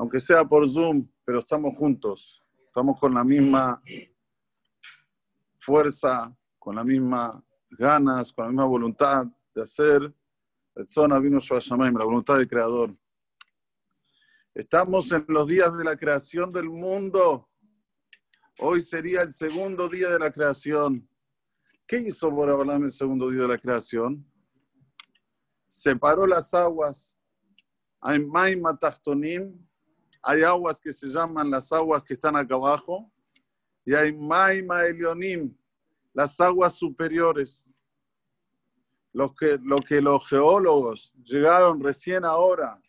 [0.00, 3.82] aunque sea por Zoom, pero estamos juntos, estamos con la misma
[5.58, 7.34] fuerza, con las mismas
[7.68, 10.14] ganas, con la misma voluntad de hacer
[10.88, 12.96] zona vino la voluntad del Creador.
[14.54, 17.50] Estamos en los días de la creación del mundo.
[18.58, 21.06] Hoy sería el segundo día de la creación.
[21.86, 24.26] ¿Qué hizo Borabalam el segundo día de la creación?
[25.68, 27.14] Separó las aguas.
[28.00, 28.78] Hay Maima
[30.22, 33.10] hay aguas que se llaman las aguas que están acá abajo,
[33.84, 35.56] y hay Maima Elionim,
[36.12, 37.66] las aguas superiores.
[39.12, 42.80] Lo que, lo que los geólogos llegaron recién ahora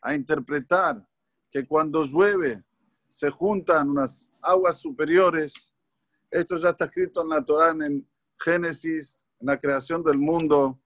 [0.00, 1.06] a interpretar,
[1.50, 2.64] que cuando llueve
[3.08, 5.72] se juntan unas aguas superiores.
[6.30, 8.06] Esto ya está escrito en la Torah, en
[8.38, 10.78] Génesis, en la creación del mundo,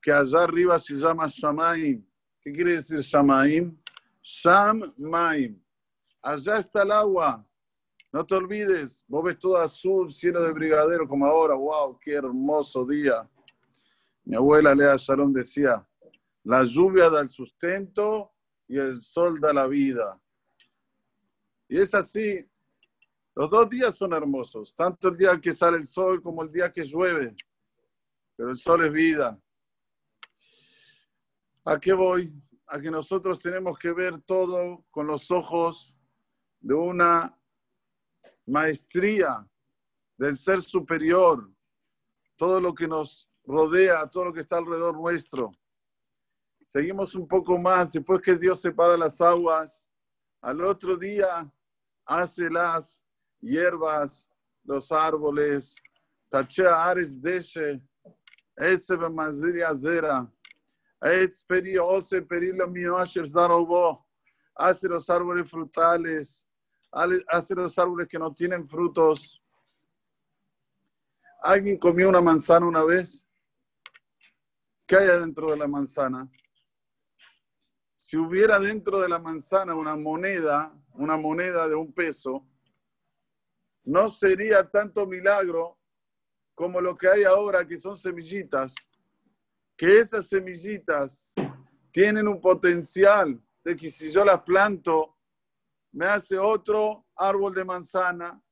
[0.00, 2.04] que allá arriba se llama Shamaim.
[2.40, 3.76] ¿Qué quiere decir Shamaim?
[4.28, 5.58] Sham Maim.
[6.20, 7.46] Allá está el agua.
[8.12, 11.54] No te olvides, vos ves todo azul, cielo de brigadero como ahora.
[11.54, 11.98] ¡Wow!
[11.98, 13.26] ¡Qué hermoso día!
[14.24, 15.86] Mi abuela Lea Sharon decía:
[16.44, 18.30] La lluvia da el sustento
[18.66, 20.20] y el sol da la vida.
[21.66, 22.46] Y es así.
[23.34, 26.70] Los dos días son hermosos, tanto el día que sale el sol como el día
[26.70, 27.34] que llueve.
[28.36, 29.40] Pero el sol es vida.
[31.64, 32.30] ¿A qué voy?
[32.68, 35.94] A que nosotros tenemos que ver todo con los ojos
[36.60, 37.38] de una
[38.46, 39.48] maestría
[40.18, 41.50] del ser superior,
[42.36, 45.50] todo lo que nos rodea, todo lo que está alrededor nuestro.
[46.66, 49.88] Seguimos un poco más, después que Dios separa las aguas,
[50.42, 51.50] al otro día
[52.04, 53.02] hace las
[53.40, 54.28] hierbas,
[54.64, 55.74] los árboles,
[56.28, 57.80] tachea ares deshe,
[58.56, 58.96] ese
[62.98, 63.98] azera,
[64.60, 66.46] Hace los árboles frutales,
[67.28, 69.40] hace los árboles que no tienen frutos.
[71.42, 73.24] ¿Alguien comió una manzana una vez?
[74.86, 76.28] ¿Qué hay dentro de la manzana?
[77.98, 82.44] Si hubiera dentro de la manzana una moneda, una moneda de un peso,
[83.84, 85.78] no sería tanto milagro
[86.54, 88.74] como lo que hay ahora, que son semillitas
[89.78, 91.30] que esas semillitas
[91.92, 95.16] tienen un potencial de que si yo las planto,
[95.92, 98.42] me hace otro árbol de manzana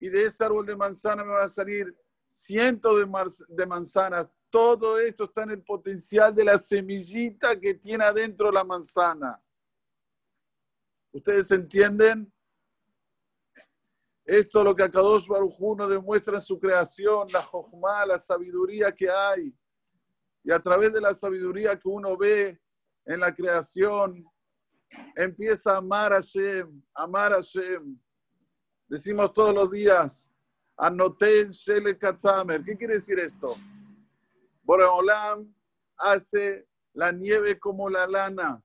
[0.00, 1.94] y de ese árbol de manzana me van a salir
[2.26, 4.30] cientos de, manzanas.
[4.48, 9.42] Todo esto está en el potencial de la semillita que tiene adentro la manzana.
[11.12, 12.32] ¿Ustedes entienden?
[14.24, 18.90] Esto es lo que Akadosh Baruj nos demuestra en su creación, la jojma, la sabiduría
[18.90, 19.54] que hay
[20.44, 22.60] y a través de la sabiduría que uno ve
[23.06, 24.24] en la creación,
[25.16, 27.98] empieza a amar a Hashem, amar a Hashem.
[28.88, 30.30] Decimos todos los días,
[30.76, 32.62] anoten Shele Katzamer.
[32.62, 33.56] ¿Qué quiere decir esto?
[34.62, 35.54] Boreolam
[35.96, 38.62] hace la nieve como la lana.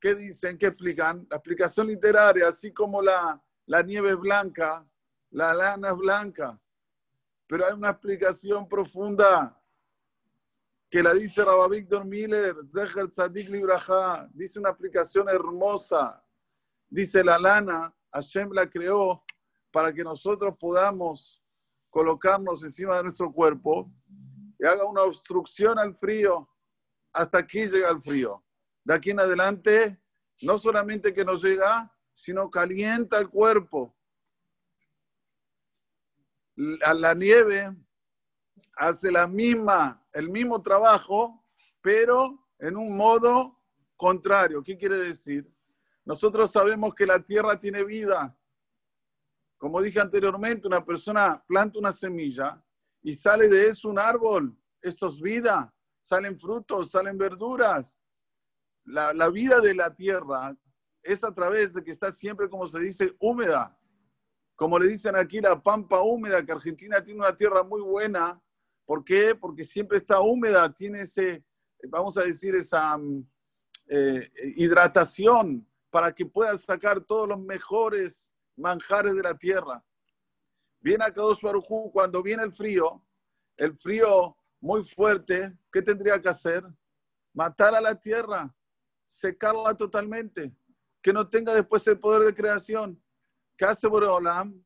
[0.00, 0.58] ¿Qué dicen?
[0.58, 1.26] ¿Qué explican?
[1.30, 4.86] La explicación literaria, así como la, la nieve es blanca,
[5.30, 6.60] la lana es blanca
[7.46, 9.60] pero hay una explicación profunda
[10.90, 16.24] que la dice Rabba Víctor Miller, Zeher Tzadik Libraja, dice una explicación hermosa.
[16.88, 19.24] Dice la lana, Hashem la creó
[19.72, 21.42] para que nosotros podamos
[21.90, 23.90] colocarnos encima de nuestro cuerpo
[24.58, 26.48] y haga una obstrucción al frío.
[27.12, 28.44] Hasta aquí llega el frío.
[28.84, 30.00] De aquí en adelante,
[30.42, 33.96] no solamente que nos llega, sino calienta el cuerpo
[36.56, 37.74] la nieve
[38.76, 41.44] hace la misma, el mismo trabajo,
[41.80, 43.60] pero en un modo
[43.96, 44.62] contrario.
[44.62, 45.50] ¿Qué quiere decir?
[46.04, 48.36] Nosotros sabemos que la tierra tiene vida.
[49.58, 52.62] Como dije anteriormente, una persona planta una semilla
[53.02, 54.56] y sale de eso un árbol.
[54.80, 55.72] Esto es vida.
[56.00, 57.98] Salen frutos, salen verduras.
[58.84, 60.54] La, la vida de la tierra
[61.02, 63.78] es a través de que está siempre, como se dice, húmeda
[64.56, 68.40] como le dicen aquí, la pampa húmeda, que Argentina tiene una tierra muy buena.
[68.84, 69.34] ¿Por qué?
[69.34, 71.44] Porque siempre está húmeda, tiene ese,
[71.88, 73.26] vamos a decir, esa mm,
[73.88, 79.84] eh, hidratación para que pueda sacar todos los mejores manjares de la tierra.
[80.80, 81.40] Viene acá dos
[81.92, 83.02] cuando viene el frío,
[83.56, 86.64] el frío muy fuerte, ¿qué tendría que hacer?
[87.32, 88.54] Matar a la tierra,
[89.06, 90.54] secarla totalmente,
[91.02, 93.02] que no tenga después el poder de creación.
[93.56, 94.62] ¿Qué hace Boreolam?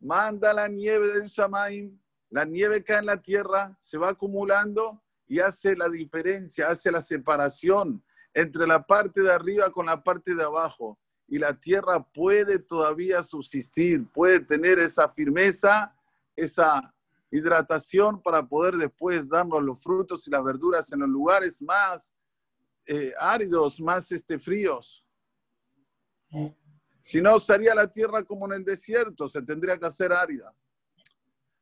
[0.00, 1.98] Manda la nieve del Shamaim,
[2.30, 7.00] la nieve cae en la tierra, se va acumulando y hace la diferencia, hace la
[7.00, 8.04] separación
[8.34, 10.98] entre la parte de arriba con la parte de abajo.
[11.28, 15.94] Y la tierra puede todavía subsistir, puede tener esa firmeza,
[16.34, 16.92] esa
[17.30, 22.12] hidratación para poder después darnos los frutos y las verduras en los lugares más
[22.86, 25.06] eh, áridos, más este, fríos.
[27.02, 30.54] Si no, estaría la tierra como en el desierto, se tendría que hacer árida.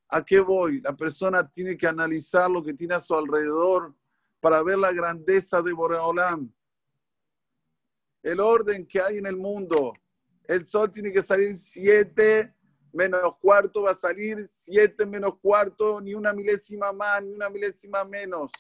[0.09, 0.81] ¿A qué voy?
[0.83, 3.95] La persona tiene que analizar lo que tiene a su alrededor
[4.41, 6.53] para ver la grandeza de Boreolam.
[8.23, 9.95] El orden que hay en el mundo.
[10.45, 12.55] El sol tiene que salir siete
[12.93, 18.05] menos cuarto, va a salir siete menos cuarto, ni una milésima más, ni una milésima
[18.05, 18.53] menos.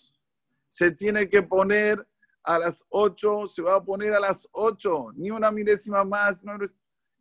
[0.68, 2.06] Se tiene que poner
[2.54, 6.42] a las 8, se va a poner a las 8, ni una milésima más.
[6.42, 6.52] No,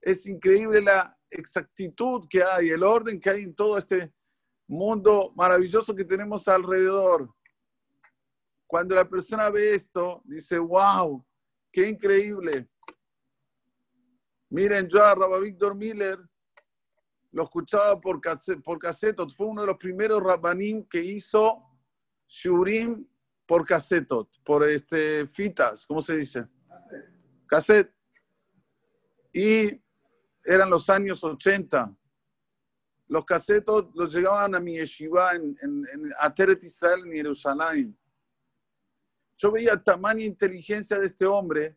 [0.01, 4.11] es, increíble la exactitud que hay, el orden que hay en todo este
[4.67, 7.29] mundo maravilloso que tenemos alrededor.
[8.65, 11.23] Cuando la persona ve esto, dice, wow,
[11.71, 12.67] qué increíble.
[14.49, 16.17] Miren, yo a Rabba Víctor Miller
[17.31, 21.61] lo escuchaba por cassette, por cassette, fue uno de los primeros rabanim que hizo
[22.27, 23.05] shurim
[23.49, 26.47] por casetot, por este, fitas, ¿cómo se dice?
[27.47, 27.91] Cassette.
[29.33, 29.81] Y
[30.45, 31.91] eran los años 80.
[33.07, 37.97] Los casetos los llegaban a mi yeshiva en, en, en Ateret Israel, en Jerusalén.
[39.35, 41.75] Yo veía tamaña inteligencia de este hombre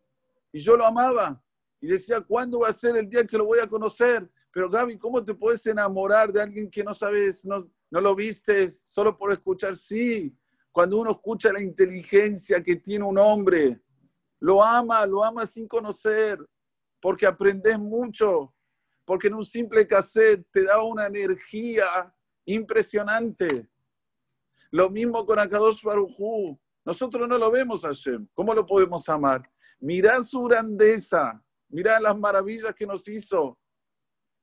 [0.52, 1.42] y yo lo amaba.
[1.80, 4.30] Y decía, ¿cuándo va a ser el día que lo voy a conocer?
[4.52, 8.68] Pero Gaby, ¿cómo te puedes enamorar de alguien que no sabes, no, no lo viste
[8.68, 9.74] solo por escuchar?
[9.74, 10.36] Sí,
[10.72, 13.80] cuando uno escucha la inteligencia que tiene un hombre,
[14.40, 16.38] lo ama, lo ama sin conocer,
[17.00, 18.54] porque aprendes mucho,
[19.04, 22.12] porque en un simple cassette te da una energía
[22.46, 23.68] impresionante.
[24.70, 25.84] Lo mismo con Akadosh.
[26.84, 28.26] Nosotros no lo vemos a Hashem.
[28.32, 29.48] ¿Cómo lo podemos amar?
[29.78, 33.58] Mirá su grandeza, mirá las maravillas que nos hizo.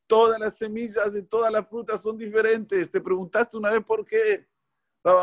[0.07, 2.89] Todas las semillas de todas las frutas son diferentes.
[2.89, 4.47] Te preguntaste una vez por qué.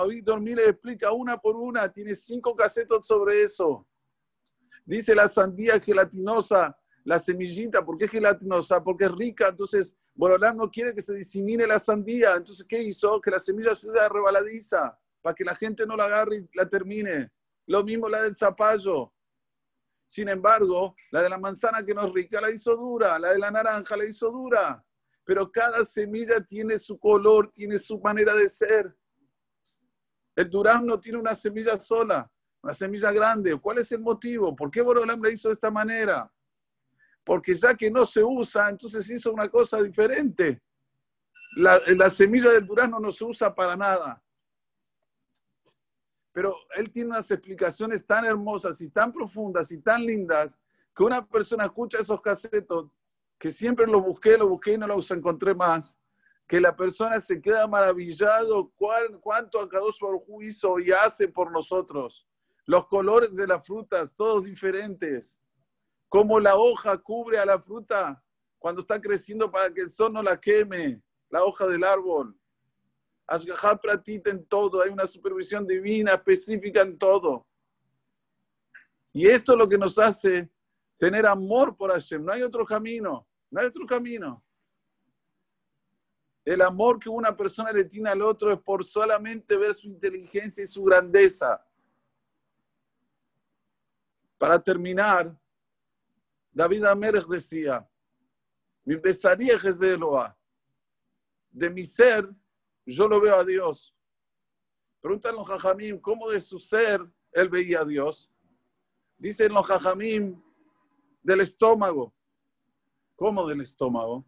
[0.09, 3.87] Víctor Miller explica una por una, tiene cinco casetos sobre eso.
[4.85, 8.83] Dice la sandía gelatinosa, la semillita, ¿por qué gelatinosa?
[8.83, 13.21] Porque es rica, entonces Borolán no quiere que se disimine la sandía, entonces ¿qué hizo?
[13.21, 17.31] Que la semilla sea rebaladiza, para que la gente no la agarre y la termine.
[17.67, 19.13] Lo mismo la del zapallo.
[20.07, 23.39] Sin embargo, la de la manzana que no es rica la hizo dura, la de
[23.39, 24.85] la naranja la hizo dura.
[25.25, 28.97] Pero cada semilla tiene su color, tiene su manera de ser.
[30.37, 32.31] El durazno tiene una semilla sola,
[32.63, 33.59] una semilla grande.
[33.59, 34.55] ¿Cuál es el motivo?
[34.55, 36.31] ¿Por qué Borolam la hizo de esta manera?
[37.25, 40.63] Porque ya que no se usa, entonces hizo una cosa diferente.
[41.57, 44.23] La, la semilla del durazno no se usa para nada.
[46.33, 50.59] Pero él tiene unas explicaciones tan hermosas y tan profundas y tan lindas
[50.95, 52.91] que una persona escucha esos casetos
[53.39, 55.99] que siempre los busqué, los busqué y no los encontré más
[56.47, 62.27] que la persona se queda maravillado cuánto Akadosh Baruj hizo y hace por nosotros.
[62.65, 65.41] Los colores de las frutas, todos diferentes.
[66.09, 68.23] Cómo la hoja cubre a la fruta
[68.59, 72.39] cuando está creciendo para que el sol no la queme, la hoja del árbol.
[73.27, 77.45] Ashgaha Pratita en todo, hay una supervisión divina específica en todo.
[79.13, 80.49] Y esto es lo que nos hace
[80.97, 82.25] tener amor por Hashem.
[82.25, 84.45] No hay otro camino, no hay otro camino.
[86.47, 90.63] El amor que una persona le tiene al otro es por solamente ver su inteligencia
[90.63, 91.61] y su grandeza.
[94.39, 95.37] Para terminar,
[96.53, 97.85] David Amérez decía,
[98.85, 100.39] mi besaría es de Eloa.
[101.51, 102.33] De mi ser,
[102.85, 103.93] yo lo veo a Dios.
[105.01, 108.31] Pregúntale los Jajamim, ¿cómo de su ser él veía a Dios?
[109.19, 110.41] Dicen los Jajamim,
[111.25, 112.15] del estómago.
[113.17, 114.25] ¿Cómo del estómago?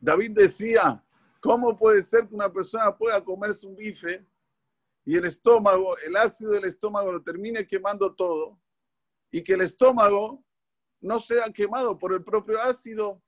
[0.00, 1.04] David decía,
[1.40, 4.26] ¿cómo puede ser que una persona pueda comerse un bife
[5.04, 8.58] y el estómago, el ácido del estómago lo termine quemando todo
[9.30, 10.42] y que el estómago
[11.00, 13.22] no sea quemado por el propio ácido?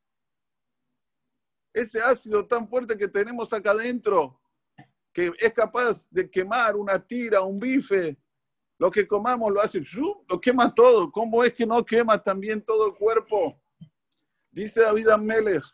[1.75, 4.41] Ese ácido tan fuerte que tenemos acá adentro,
[5.13, 8.19] que es capaz de quemar una tira, un bife,
[8.79, 9.83] lo que comamos lo hace,
[10.29, 11.13] lo quema todo.
[11.13, 13.61] ¿Cómo es que no quema también todo el cuerpo?
[14.51, 15.65] Dice David Amelech,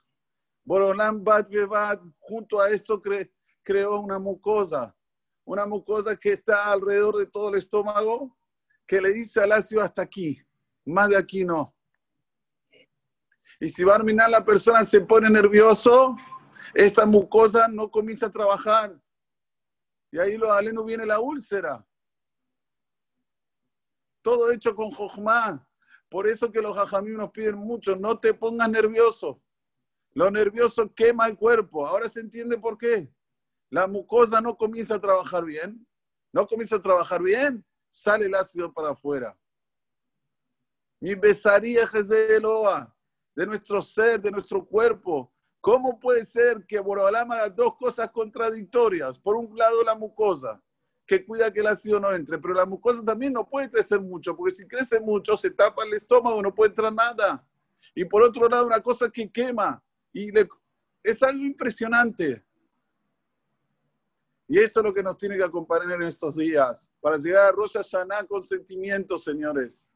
[0.69, 1.49] Borolam Bat
[2.19, 3.01] junto a esto
[3.63, 4.95] creó una mucosa,
[5.47, 8.37] una mucosa que está alrededor de todo el estómago,
[8.87, 10.39] que le dice al ácido hasta aquí,
[10.85, 11.75] más de aquí no.
[13.59, 16.15] Y si va a terminar la persona se pone nervioso,
[16.75, 18.95] esta mucosa no comienza a trabajar.
[20.13, 21.83] Y ahí lo aleno viene la úlcera.
[24.21, 25.67] todo hecho con Jochma.
[26.11, 29.43] Por eso que los jajamí nos piden mucho, no te pongas nervioso.
[30.15, 31.87] Lo nervioso quema el cuerpo.
[31.87, 33.11] Ahora se entiende por qué.
[33.71, 35.87] La mucosa no comienza a trabajar bien.
[36.33, 39.37] No comienza a trabajar bien, sale el ácido para afuera.
[41.01, 42.95] Mi besaría Jezeloa,
[43.35, 45.33] de nuestro ser, de nuestro cuerpo.
[45.61, 49.19] ¿Cómo puede ser que Borobalam haga dos cosas contradictorias?
[49.19, 50.63] Por un lado, la mucosa,
[51.07, 54.37] que cuida que el ácido no entre, pero la mucosa también no puede crecer mucho,
[54.37, 57.45] porque si crece mucho se tapa el estómago, no puede entrar nada.
[57.95, 59.83] Y por otro lado, una cosa que quema,
[60.19, 60.33] y
[61.03, 62.45] es algo impresionante.
[64.49, 67.53] Y esto es lo que nos tiene que acompañar en estos días, para llegar a
[67.53, 69.89] Rosh Hashanah con sentimientos, señores.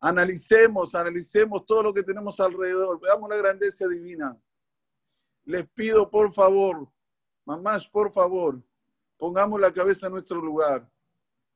[0.00, 4.36] Analicemos, analicemos todo lo que tenemos alrededor, veamos la grandeza divina.
[5.44, 6.90] Les pido, por favor,
[7.44, 8.60] mamás, por favor,
[9.16, 10.90] pongamos la cabeza en nuestro lugar.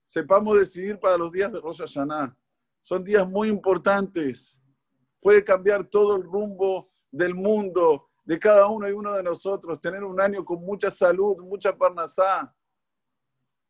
[0.04, 2.36] Sepamos decidir para los días de Rosh Hashanah.
[2.82, 4.60] Son días muy importantes.
[5.20, 10.02] Puede cambiar todo el rumbo del mundo, de cada uno y uno de nosotros, tener
[10.02, 12.52] un año con mucha salud, mucha parnasá.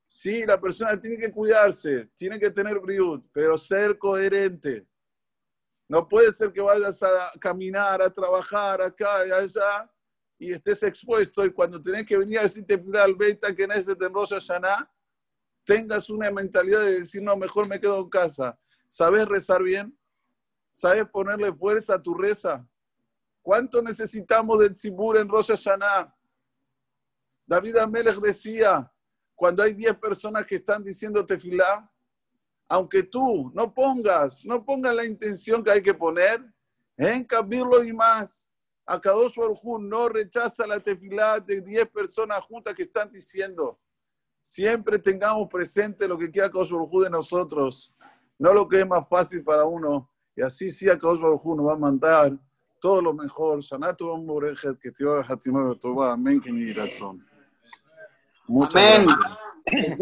[0.07, 4.87] Sí, la persona tiene que cuidarse, tiene que tener briud, pero ser coherente.
[5.89, 9.91] No puede ser que vayas a caminar, a trabajar acá y allá
[10.39, 13.95] y estés expuesto y cuando tenés que venir a decirte al beta que en ese
[13.95, 14.39] te enrolla
[15.65, 18.59] tengas una mentalidad de decir, no, mejor me quedo en casa.
[18.89, 19.97] ¿Sabes rezar bien?
[20.73, 22.67] ¿Sabes ponerle fuerza a tu reza?
[23.43, 26.15] ¿Cuánto necesitamos del Tzibur en Rosh Hashanah?
[27.45, 28.91] David Amelech decía,
[29.35, 31.91] cuando hay 10 personas que están diciendo tefilá,
[32.69, 36.41] aunque tú no pongas, no pongas la intención que hay que poner,
[36.97, 38.47] en cambiarlo y más,
[38.87, 39.37] a Kadosh
[39.81, 43.81] no rechaza la tefilá de 10 personas juntas que están diciendo,
[44.43, 46.73] siempre tengamos presente lo que quiera Kadosh
[47.03, 47.93] de nosotros,
[48.39, 51.73] no lo que es más fácil para uno, y así sí a Kadosh nos va
[51.73, 52.39] a mandar
[52.83, 53.61] todo lo mejor.
[53.61, 55.71] Shana Tova Morejet, que te va a Hatimah.
[56.13, 57.25] Amén, que ni razón.
[58.49, 59.07] Muchas Amén.
[59.65, 60.01] gracias.